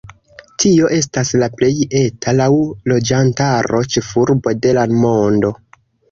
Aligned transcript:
Tio 0.61 0.87
estas 0.95 1.33
la 1.41 1.49
plej 1.59 1.73
eta 1.99 2.33
laŭ 2.37 2.47
loĝantaro 2.91 3.81
ĉefurbo 3.97 4.55
de 4.63 4.73
la 4.79 4.87
mondo. 5.03 5.53